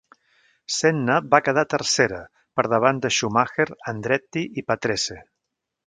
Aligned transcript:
Senna 0.75 1.17
va 1.35 1.39
quedar 1.49 1.65
tercera 1.75 2.23
per 2.61 2.65
davant 2.75 3.05
de 3.05 3.13
Schumacher, 3.19 3.71
Andretti 3.95 4.49
i 4.63 4.69
Patrese. 4.73 5.21